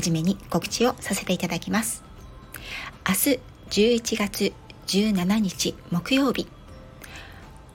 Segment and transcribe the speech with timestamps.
[0.00, 2.02] はじめに告知をさせていただきます。
[3.06, 4.52] 明日11月
[4.86, 6.48] 17日木曜日、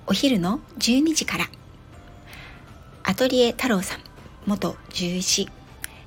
[0.07, 1.45] お昼の12時から、
[3.03, 3.99] アトリエ太郎さん、
[4.47, 5.47] 元獣医師、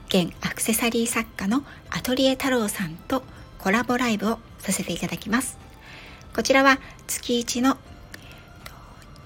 [0.08, 3.22] 現アクセサリー作家のアトリエ太郎さんと
[3.60, 5.56] コラボライブをさせていただきます。
[6.34, 7.77] こちらは月1の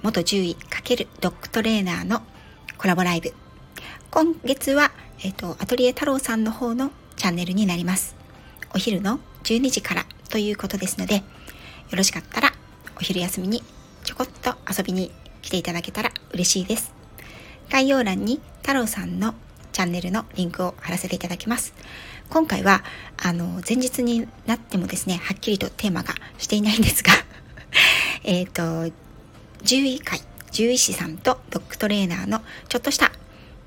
[0.02, 2.20] 元獣医×ドッグトレーナーの
[2.76, 3.32] コラボライブ。
[4.10, 4.92] 今月は
[5.24, 8.16] えっ、ー、と、アトリエ太郎さんの方のチャンネルになります。
[8.74, 11.22] お昼の12時からということですので、よ
[11.92, 12.52] ろしかったら
[12.96, 13.62] お昼休みに
[14.02, 16.92] ちょこっと遊びに来ていただけたら嬉しいです。
[17.70, 19.34] 概要欄に太郎さんの
[19.70, 21.72] チャンネルのリンクを貼らせていただきます。
[22.28, 22.82] 今回は、
[23.22, 27.12] あの、前日になってもですね、はっきりとテーマがしていないんですが
[28.24, 28.90] えっと、
[29.64, 30.20] 獣医会、
[30.50, 33.12] 獣医師さんとドッグトレーナーのちょっとした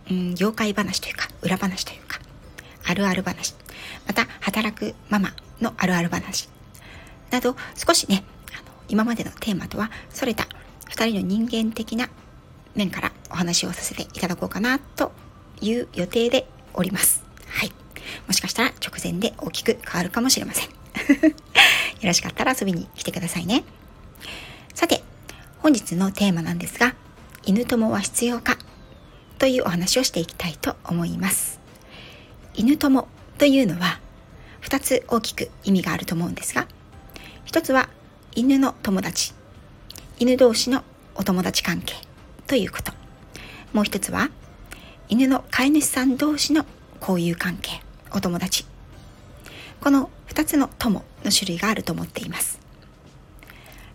[0.10, 2.20] うん、業界話というか、裏話というか、
[2.86, 3.56] あるある話、
[4.08, 6.50] また働くママのあるある話
[7.32, 10.48] など、少しね、あの今までのテーマとはそれた
[10.90, 12.10] 2人の人間的な
[12.76, 15.12] 面からお話をさせていただこうかなと
[15.62, 17.24] いう予定でおります。
[17.48, 17.72] はい。
[18.28, 20.70] もしかしたら直前で大きく変わるかもしれません。
[21.26, 21.32] よ
[22.04, 23.64] ろしかったら遊びに来てくださいね。
[24.74, 25.04] さて、
[25.60, 26.96] 本日のテーマなんですが、
[27.46, 28.58] 犬友は必要か？
[29.38, 31.60] というお話をしていきたいと思います。
[32.54, 34.00] 犬友というのは
[34.62, 36.68] 2つ大きく意味があると思うんですが、
[37.46, 37.90] 1つは
[38.34, 39.34] 犬の友達、
[40.20, 40.84] 犬同士の
[41.16, 41.96] お友達関係
[42.48, 42.92] ということ。
[43.74, 44.30] もう1つは
[45.10, 46.66] 犬の飼い主さん同士の
[47.02, 47.82] 交友関係、
[48.12, 48.66] お友達。
[49.82, 52.60] この2つの友の種類があると思っています。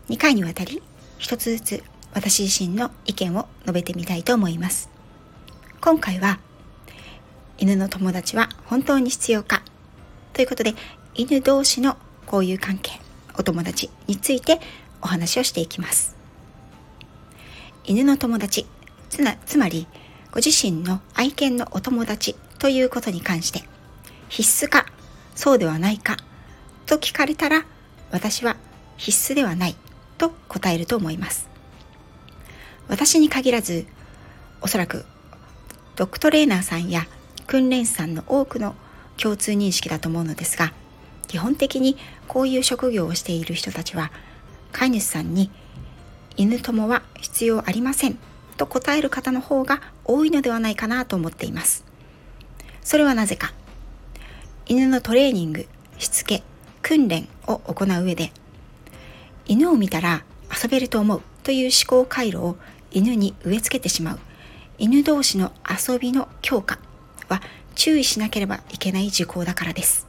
[0.08, 0.82] 2回にわたり
[1.18, 4.99] 1つずつ私自身の意見を述べてみたいと思います。
[5.82, 6.38] 今回は
[7.56, 9.62] 犬の友達は本当に必要か？
[10.34, 10.74] ということで
[11.14, 11.96] 犬同士の
[12.30, 13.00] 交友関係
[13.38, 14.60] お友達について
[15.00, 16.14] お話をしていきます。
[17.84, 18.66] 犬の友達
[19.08, 19.86] つなつまり
[20.32, 23.62] ご自身の愛犬のお友達ということに関して
[24.28, 24.84] 必須か
[25.34, 26.18] そうではないか
[26.84, 27.64] と聞かれたら
[28.10, 28.56] 私は
[28.98, 29.76] 必須ではない
[30.18, 31.48] と答えると思います。
[32.86, 33.86] 私に限らず
[34.60, 35.06] おそらく
[35.96, 37.06] ドッグトレーナーさんや
[37.46, 38.74] 訓練士さんの多くの
[39.16, 40.72] 共通認識だと思うのですが
[41.26, 41.96] 基本的に
[42.26, 44.10] こういう職業をしている人たちは
[44.72, 45.50] 飼い主さんに
[46.36, 48.18] 犬友は必要ありません
[48.56, 51.84] と答える方の方が多いのではないかなと思っています。
[52.82, 53.52] それはなぜか
[54.66, 55.66] 犬のトレーニング
[55.98, 56.42] しつけ
[56.82, 58.32] 訓練を行う上で
[59.46, 60.24] 犬を見たら
[60.62, 62.56] 遊べると思うという思考回路を
[62.90, 64.18] 犬に植え付けてしまう。
[64.80, 66.78] 犬同士の遊びの強化
[67.28, 67.42] は
[67.74, 70.06] 注意しなければいけない事項だからです。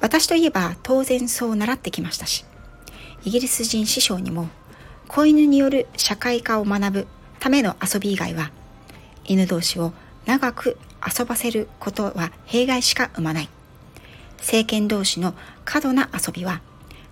[0.00, 2.44] 私といえば当然そう習ってきましたし、
[3.24, 4.48] イギリス人師匠にも
[5.06, 7.06] 子犬による社会科を学ぶ
[7.38, 8.50] ための遊び以外は
[9.24, 9.92] 犬同士を
[10.26, 13.48] 長く遊ばせることは弊害しか生まない。
[14.38, 15.32] 政権同士の
[15.64, 16.60] 過度な遊びは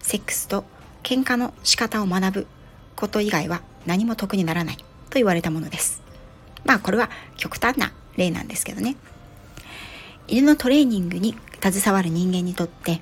[0.00, 0.65] セックスと
[1.05, 2.47] 喧嘩の仕方を学ぶ
[2.97, 4.78] こと以外は何も得にならない。
[5.14, 6.02] と言われたものです。
[6.64, 8.97] まあこれは極端な例なんですけどね。
[10.26, 13.00] 犬のトレーニングに携わる人間にとって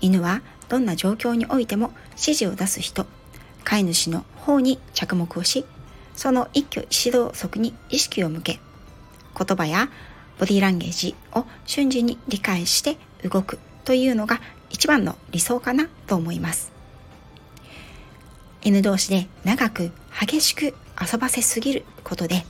[0.00, 3.06] 犬はどんな状況においても指示を出す人
[3.64, 5.64] 飼い主の方に着目をし
[6.14, 8.60] その一挙指導則に意識を向け
[9.36, 9.88] 言葉や
[10.38, 12.96] ボディーランゲージを瞬時に理解して
[13.28, 14.40] 動くというのが
[14.70, 16.72] 一番の理想かなと思います
[18.62, 19.90] 犬同士で長く
[20.20, 22.44] 激しく遊ばせすぎることで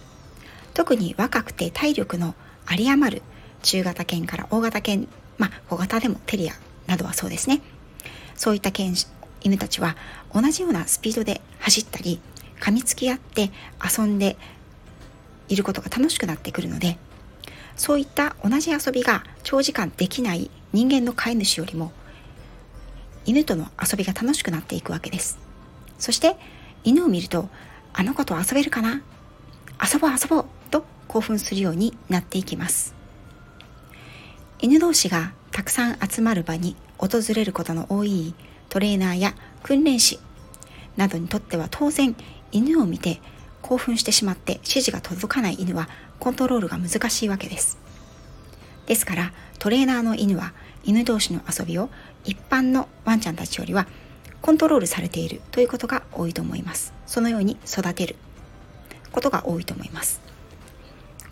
[0.74, 2.34] 特に若くて体力の
[2.70, 3.22] 有り余る
[3.62, 5.08] 中型犬から大型犬
[5.38, 6.54] まあ小型でもテリア
[6.86, 7.60] などはそうですね。
[8.36, 8.94] そういった犬
[9.42, 9.96] 犬たちは
[10.32, 12.20] 同じようなスピードで走ったり
[12.60, 13.50] 噛みつき合って
[13.82, 14.36] 遊んで
[15.48, 16.96] いることが楽しくなってくるので
[17.76, 21.92] そういった同じ遊びが長時間できない人間の飼い主よりも
[23.26, 25.38] 犬との遊びが楽しくなっていくわけです。
[25.98, 26.36] そして
[26.82, 27.48] 犬を見ると
[27.96, 29.02] あの子と遊べるかな？
[29.80, 32.94] 遊ぼう遊ぼうと興奮するようになっていきます。
[34.58, 38.34] 犬同士がたくさん集まる場に訪れることの多い
[38.68, 40.18] トレーナーや訓練士
[40.96, 42.16] などにとっては当然
[42.50, 43.20] 犬を見て
[43.62, 45.88] 興奮してしまって指示が届かない犬は
[46.18, 47.78] コントロールが難しいわけです。
[48.86, 50.52] ですからトレーナーの犬は
[50.82, 51.90] 犬同士の遊びを
[52.24, 53.86] 一般のワンちゃんたちよりは
[54.44, 56.92] コントロールされているということが多いと思います。
[57.06, 58.16] そのように育てる。
[59.10, 60.20] ことが多いと思います。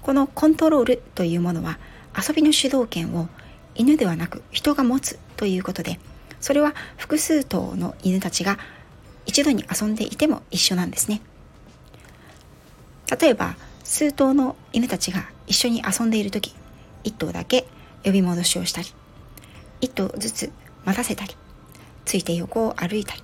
[0.00, 1.78] このコントロールというものは
[2.16, 3.28] 遊びの主導権を
[3.74, 6.00] 犬ではなく人が持つということで
[6.40, 8.58] それは複数頭の犬たちが
[9.26, 11.20] 一度に遊んでいても一緒なんですね。
[13.20, 16.54] 例えば数頭の犬たちが一緒に遊んでいる時
[17.04, 17.66] 1頭だけ
[18.04, 18.88] 呼び戻しをしたり
[19.82, 20.52] 1頭ずつ
[20.86, 21.36] 待たせたり
[22.04, 23.22] ついて横を歩いたり。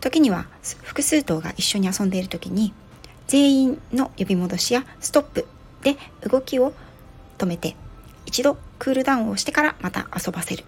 [0.00, 0.46] 時には
[0.82, 2.74] 複数頭が一緒に遊んでいる時に
[3.26, 5.46] 全員の呼び戻しやストップ
[5.82, 5.96] で
[6.28, 6.74] 動きを
[7.38, 7.74] 止めて
[8.26, 10.64] 一度クールダウンをしてからまた遊ばせる。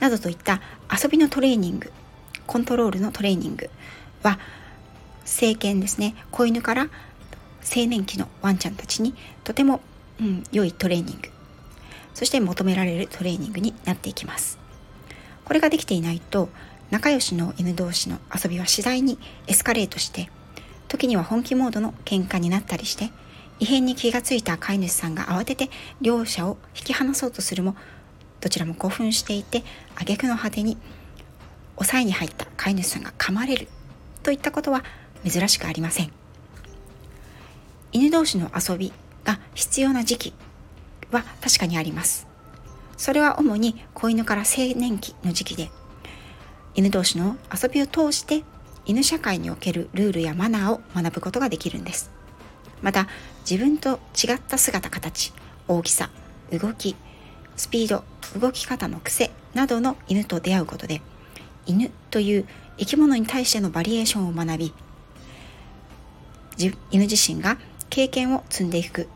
[0.00, 0.60] などといった
[0.90, 1.92] 遊びのトレーニング
[2.46, 3.68] コントロールのトレーニング
[4.22, 4.38] は
[5.24, 6.14] 成犬ですね。
[6.30, 6.88] 子犬から
[7.62, 9.80] 青年期のワンちゃんたちにとても、
[10.20, 11.28] うん、良いトレーニング。
[12.14, 14.58] そして求められるトレーニングになっていきます。
[15.48, 16.50] これができていないと
[16.90, 20.30] 仲良しの犬同士の遊びは次第にエスカレートして
[20.88, 23.10] 時には本気モードの喧嘩になったりして
[23.58, 27.76] 異変に気がついた飼い主さんが慌てて両者を引き離そうとするも
[28.40, 29.64] どちらも興奮していて
[29.96, 30.76] 挙句の果てに
[31.76, 33.68] 抑えに入った飼い主さんが噛まれる
[34.22, 34.84] といったことは
[35.26, 36.12] 珍しくありません。
[37.92, 38.92] 犬同士の遊び
[39.24, 40.34] が必要な時期
[41.10, 42.27] は確かにあります。
[42.98, 45.70] それは主に子犬から青年期の時期で
[46.74, 48.42] 犬同士の遊びを通して
[48.84, 52.10] 犬社会におけるルールやマナーを学ぶことができるんです。
[52.82, 53.06] また
[53.48, 55.32] 自分と違った姿形
[55.66, 56.10] 大きさ
[56.52, 56.96] 動き
[57.56, 58.04] スピード
[58.38, 61.00] 動き方の癖などの犬と出会うことで
[61.66, 62.46] 犬という
[62.78, 64.74] 生き物に対してのバリエーションを学び
[66.56, 67.58] 犬自身が
[67.90, 69.08] 経験を積んでいく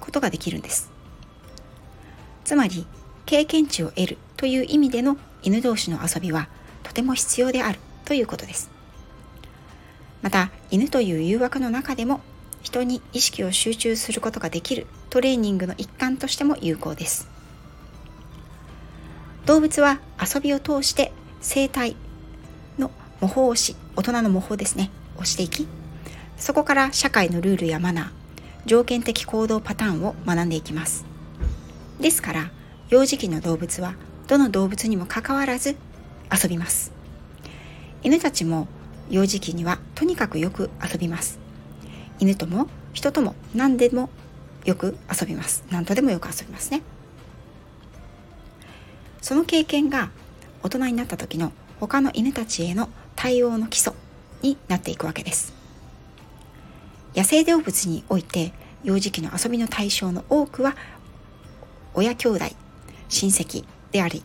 [0.00, 0.90] ことができるんです。
[2.44, 2.86] つまり
[3.26, 6.48] 経験値を得るという意味での犬同士の遊びは
[6.82, 8.70] とても必要であるということです。
[10.22, 12.20] また犬という誘惑の中でも
[12.62, 17.28] 人に意識を集中することができるトレーニングの一環としても有効です。
[19.44, 21.94] 動物は遊びを通して生態
[22.78, 22.90] の
[23.20, 25.68] 模倣をし大人の模倣ですねをしていき
[26.36, 28.10] そこから社会のルールやマナー
[28.66, 31.04] 条件的行動パターンを学んでいきます。
[32.00, 32.50] ですから
[32.88, 33.94] 幼児期の動物は
[34.28, 35.76] どの動物にもかかわらず
[36.32, 36.92] 遊びます。
[38.02, 38.68] 犬たちも
[39.10, 41.40] 幼児期にはとにかくよく遊びます。
[42.20, 44.08] 犬とも人とも何でも
[44.64, 45.64] よく遊びます。
[45.70, 46.82] 何とでもよく遊びますね。
[49.20, 50.10] その経験が
[50.62, 53.94] 大人になった時の他の犬たちへの対応の基礎
[54.42, 55.52] になっていくわけです。
[57.16, 58.52] 野生動物において
[58.84, 60.76] 幼児期の遊びの対象の多くは
[61.94, 62.44] 親兄弟
[63.08, 64.22] 親戚であり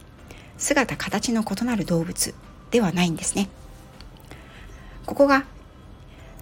[0.58, 2.34] 姿形の異なる動物
[2.70, 3.50] ではないんですね。
[5.06, 5.46] ここが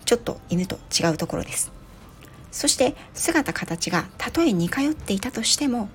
[0.06, 1.71] ちょっと犬と違うところです。
[2.51, 5.90] そして姿形がたとえ似通っていたとしても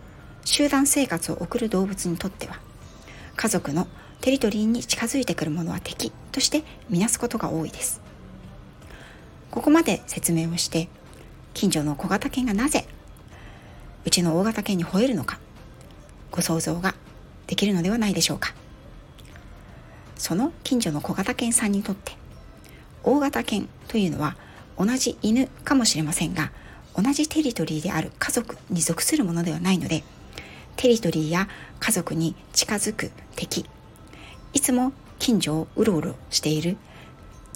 [0.45, 2.59] 集団生活を送る動物にとっては
[3.37, 3.88] 家族の
[4.21, 8.00] テリトリーに近づいてくるものは敵として見なすことが多いです。
[9.50, 10.88] ここまで説明をして
[11.52, 12.87] 近所の小型犬がなぜ
[14.04, 15.38] うちの大型犬に吠えるのか
[16.35, 16.97] ご想像が
[17.47, 18.55] できるのではないでしょうか。
[20.17, 22.12] その近所の小型犬さんにとって
[23.05, 24.37] 大型犬というのは
[24.76, 26.50] 同じ犬かもしれませんが
[26.97, 30.03] 同じテリトリーである家族に属するものではないので
[30.76, 31.49] テリトリーや
[31.79, 33.67] 家族に近づく敵
[34.53, 36.76] いつも近所をうろうろしている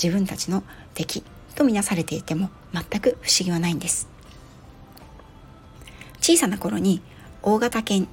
[0.00, 0.62] 自分たちの
[0.94, 4.08] 敵とみなされていても全く不思議はないんです。
[6.20, 7.00] 小さな頃に
[7.42, 8.08] 大型犬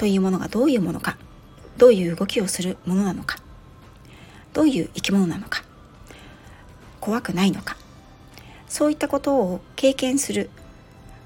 [0.00, 1.18] というものがどういうものか
[1.76, 3.36] どういう動きをするものなのか
[4.54, 5.62] どういう生き物なのか
[7.00, 7.76] 怖くないのか
[8.66, 10.48] そういったことを経験する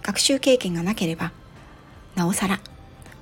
[0.02, 1.30] 学習経験がなければ
[2.16, 2.58] なおさら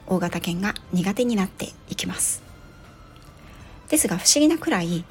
[0.06, 2.42] 大型犬が苦手になっていきます。
[3.90, 5.04] ですが不思議なくらい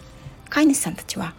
[0.49, 1.35] 飼い主さんたちは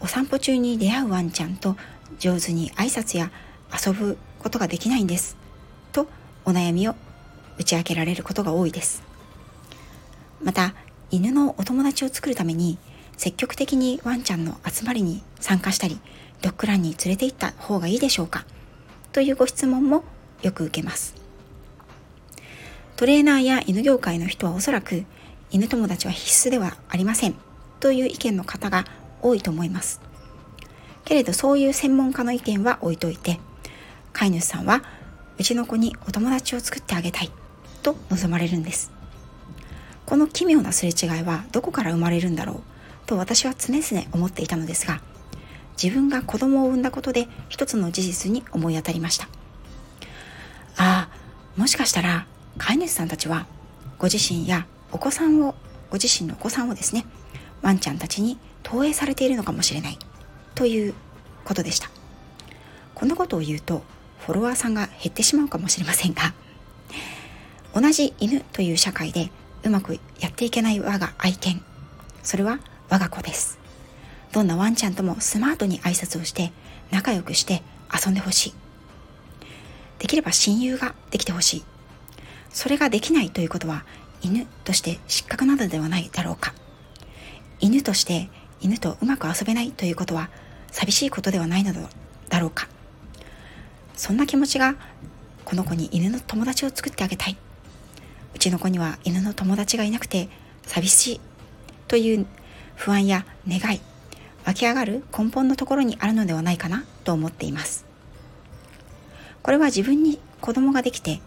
[0.00, 1.76] お散歩中に出会うワンちゃんと
[2.18, 3.30] 上手に挨拶や
[3.72, 5.38] 遊ぶことができないんです
[5.92, 6.08] と
[6.44, 6.94] お悩みを
[7.58, 9.02] 打ち明けられることが多いです。
[10.42, 10.74] また
[11.10, 12.78] 犬のお友達を作るために
[13.16, 16.00] 積極的にワンちゃんの集まりに参加したり
[16.40, 18.44] ドッグランに連れて行った方がいいでしょうか
[19.12, 20.04] というご質問も
[20.42, 21.14] よく受けます。
[22.96, 25.04] トレーナーや犬業界の人はおそらく
[25.50, 27.34] 犬友達は必須ではありません
[27.78, 28.84] という意見の方が
[29.20, 30.00] 多いと思います。
[31.04, 33.38] けれどそういう専門家の意見は置いといて
[34.12, 34.82] 飼い主さんは
[35.42, 37.30] うちの子にお友達を作ってあげたい
[37.82, 38.92] と望まれるんです。
[40.06, 42.60] この奇妙なすれ違いはどこから生まれるんだろう
[43.06, 45.00] と私は常々思っていたのですが
[45.82, 49.24] 自分が子供を産んだことで一つの事実に思い当たりました。
[50.76, 51.10] ああ
[51.56, 53.48] もしかしたら飼い主さんたちは
[53.98, 55.56] ご自身やお子さんを
[55.90, 57.04] ご自身のお子さんをですね
[57.62, 59.98] ワンちゃんたちに投影されているのかもしれない
[60.54, 60.94] という
[61.44, 61.90] ことでした。
[62.94, 63.82] こんなことを言うと
[64.26, 66.32] フォロワーさんが減ってしまうかもしれませんが
[67.74, 69.30] 同じ犬という社会で
[69.64, 71.62] うまくやっていけない我が愛犬
[72.22, 73.58] それは我が子です。
[74.32, 76.52] どんなワンちゃんともスマートに挨拶をして
[76.90, 77.62] 仲良くして
[77.92, 78.54] 遊んでほしい。
[79.98, 81.64] できれば親友ができてほしい。
[82.50, 83.84] それができないということは
[84.20, 86.54] 犬として失格なのではないだろうか。
[87.60, 88.28] 犬として
[88.60, 90.28] 犬とうまく遊べないということは
[90.70, 91.72] 寂しいことではないの
[92.28, 92.68] だろうか。
[93.94, 94.76] そんな気持ちが
[95.44, 97.36] この子に犬の友達を作ってあげたい。
[98.34, 100.28] うちの子には犬の友達がいなくて
[100.66, 101.20] 寂しい
[101.88, 102.26] という
[102.76, 103.80] 不安や願い
[104.44, 107.84] 湧き上がる根本のところにあるのではないかなと思っています。
[109.42, 111.20] これは自分に子供ができて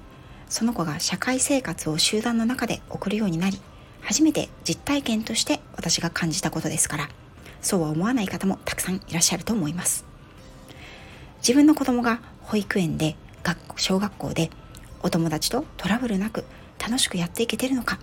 [0.50, 3.60] その子が社会生活を集団の中で送るようになり
[4.02, 7.10] 初めて実体験として私が感じたことですから
[7.62, 10.06] そうは思わない方もたくさんいらっしゃると思います。
[11.40, 14.52] 自分の子供が保育園で学小学校で
[15.02, 16.46] お友達とトラブルなく
[16.80, 18.00] 楽しくやっていけてるのか。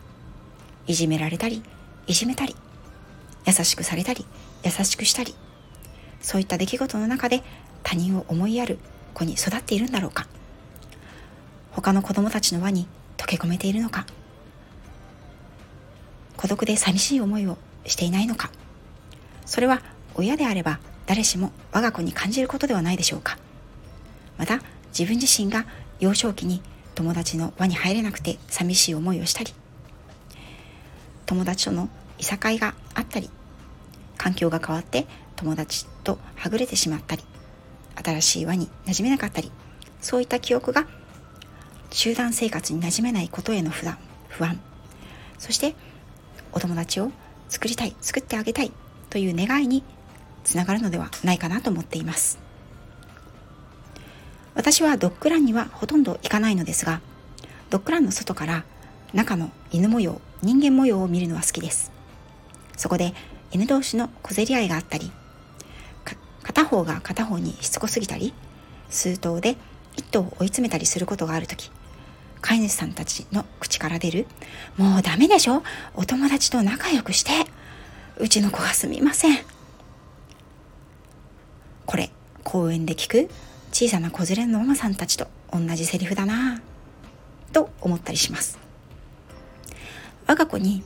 [0.87, 1.63] いじめられたり
[2.09, 2.57] いじめたり
[3.47, 4.27] 優しくされたり
[4.65, 5.35] 優しくしたり。
[6.21, 7.43] そういった出来事の中で
[7.83, 8.79] 他人を思いやる
[9.15, 10.27] 子に育っているんだろうか。
[11.71, 14.07] 他の子供たちの輪に溶け込めているのか。
[16.37, 18.51] 孤独で寂しい思いをしていないのか。
[19.47, 19.83] それは
[20.15, 23.39] 親であれば誰しも我が子に感じることではないでしょうか。
[24.43, 24.59] また
[24.89, 25.67] 自分自身が
[26.01, 26.63] 幼少期に
[26.97, 29.55] 友達の輪に入れなくて寂しい思いをしたり
[31.27, 33.31] 友達とのいさかいがあったり
[34.19, 35.07] 環境が変わって
[35.37, 37.23] 友達とはぐれてしまったり
[38.05, 39.53] 新しい輪に馴染めなかったり
[40.01, 40.89] そういった記憶が
[41.93, 43.97] 集団生活に馴染めないことへの不安
[44.27, 44.61] 不安
[45.39, 45.77] そして
[46.51, 47.13] お友達を
[47.49, 48.73] 作りたい作ってあげたい
[49.09, 49.85] という願いに
[50.43, 52.42] つながるのではないかなと思っています。
[54.55, 57.01] 私はドッグランにはほとんど行かないのですが
[57.71, 58.65] ドッグランの外から
[59.15, 61.93] 中の犬模様人間模様を見るのは好きです。
[62.77, 63.15] そこで
[63.53, 65.13] 犬同士の小競り合いがあったり
[66.43, 68.35] 片方が片方にしつこすぎたり
[68.91, 69.57] 数頭で
[69.97, 71.71] 一頭を追い詰めたりすることがある時
[72.41, 74.27] 飼い主さんたちの口から出る
[74.77, 75.63] 「もうダメでしょ
[75.95, 77.31] お友達と仲良くして
[78.17, 79.39] うちの子がすみません」
[81.87, 82.11] これ
[82.43, 83.31] 公園で聞く
[83.73, 88.59] 小さな子連れのママさんたちと同じセリフだなぁと思ったりします。
[90.26, 90.85] 我が子に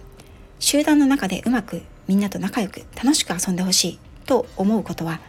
[0.59, 5.21] 集団の中でうまくみんなと仲良く楽しく遊んでほしいと思うことは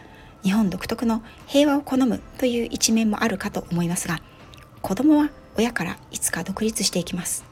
[0.42, 4.20] 日本独特の平和を好むという一面もあるかと思いますが
[4.80, 7.44] 子供は親からいつか独立していきます。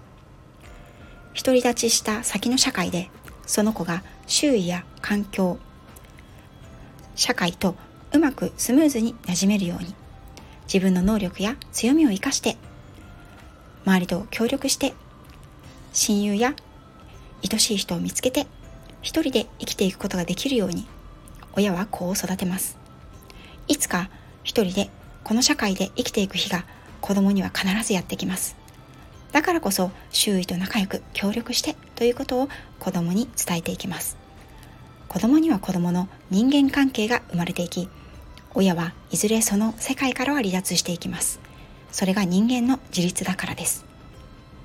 [1.34, 3.10] 独り立ちした先の社会で
[3.46, 5.58] その子が周囲や環境
[7.14, 7.75] 社会と
[8.16, 9.94] うまくスムーズに馴染めるように。
[10.66, 12.56] 自分の能力や強みを生かして
[13.85, 14.94] 周りと協力して
[15.92, 16.54] 親友や
[17.49, 18.46] 愛しい人を見つけて
[19.00, 20.87] 一人で生きていくことができるように
[21.54, 22.76] 親は子を育てます。
[23.68, 24.11] いつか
[24.42, 24.90] 一人で
[25.23, 26.64] この社会で生きていく日が
[27.00, 28.56] 子供には必ずやってきます。
[29.32, 32.49] だからこそ周囲と仲良く協力してということを
[32.80, 34.16] 子供に伝えていきます。
[35.08, 37.88] 子供には子供の人間関係が生まれていき
[38.58, 41.40] 親はいずれその世界からは離脱していきます。
[41.92, 43.84] それが人間の自立だからです。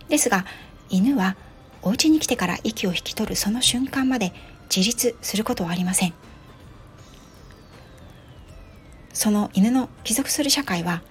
[0.08, 0.46] ですが
[0.90, 1.36] 犬は
[1.82, 4.32] お家に来てから息を引き取るその瞬間まで
[4.74, 6.14] 自立することはありません。
[9.12, 11.02] その犬の帰属する社会は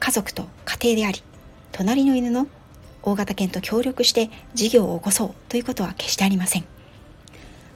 [0.00, 1.22] 家族と家庭であり
[1.70, 2.48] 隣の犬の
[3.04, 6.64] 大型犬と協力して事業を起こそうということは決してありません。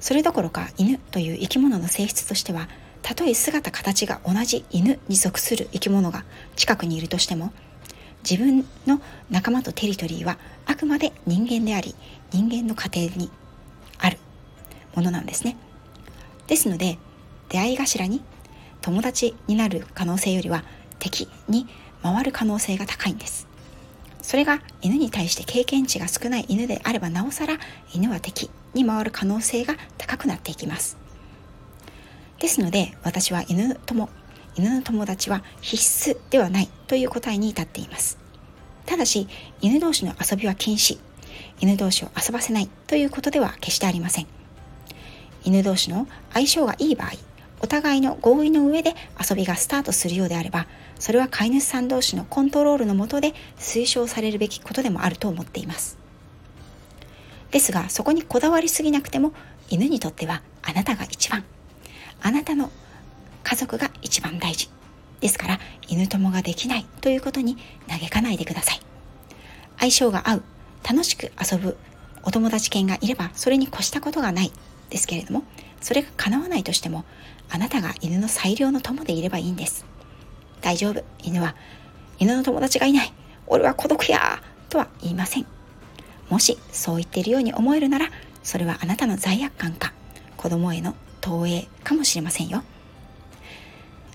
[0.01, 2.69] それどころか犬という生き物の性質としては
[3.03, 6.25] たとえ姿形が同じ犬に属する生き物が
[6.57, 7.53] 近くにいるとしても
[8.29, 11.95] 自分の仲間とテリトリーはあくまで人間であり
[12.33, 13.31] 人間の家庭に
[13.99, 14.19] ある
[14.95, 15.57] ものなんですね。
[16.47, 16.99] ですので
[17.49, 18.23] 出会い頭に
[18.81, 20.65] 友達になる可能性よりは
[20.99, 21.67] 敵に
[22.03, 23.49] 回る可能性が高いんです。
[24.23, 27.59] それが犬に対して経験値が少ない犬であればなおさら
[27.93, 31.00] 犬は敵に回る可能性が高くなっていきます。
[32.41, 34.09] ですので私は犬友
[34.57, 38.19] 犬の友達は必須ではないという答えに至っています。
[38.87, 39.29] ただし
[39.61, 40.99] 犬同士の遊びは禁止。
[41.61, 44.27] 犬同士を遊ばせないということでは決してありません。
[45.45, 47.11] 犬同士の相性がいい場合
[47.63, 50.67] お互いの合意の上で遊びがスタートするようであれば
[50.99, 55.99] それは飼い主さん同士のコントロールのもとで推奨されるべきことでもあると思っています。
[57.51, 59.33] ですがそこにこだわりすぎなくても
[59.69, 61.45] 犬にとってはあなたが一番。
[62.23, 62.71] あなたの
[63.43, 64.71] 家族が一番大事
[65.21, 67.57] ですから犬友ができないということに
[67.89, 68.81] 嘆かないでください。
[69.79, 70.43] 相性が合う
[70.87, 71.77] 楽しく遊ぶ
[72.23, 74.53] お友達犬がいればそれに越したことがない
[74.91, 75.43] ですけれども
[75.81, 77.05] それが叶わないとしても
[77.49, 79.85] あなたが犬の最良の友でいればいいんです。
[80.61, 81.03] 大丈夫。
[81.23, 81.57] 犬は
[82.19, 83.13] 犬の友達がいない。
[83.47, 85.47] 俺は孤独やとは言いません。
[86.29, 88.11] もしそう言っているように思えるなら
[88.43, 89.93] それはあなたの罪悪感か。
[90.37, 92.63] 子供への投影かもしれませんよ。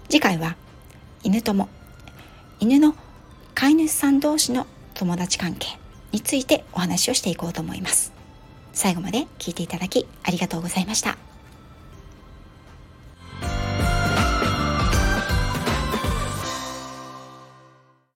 [0.10, 0.56] 次回は
[1.24, 1.68] 犬友。
[2.60, 2.96] 犬の
[3.54, 5.78] 飼い主さん同士の友達関係
[6.12, 8.14] についてお話をしていこうと思います。
[8.74, 11.18] 最後まで聞いていただきありがとうございました。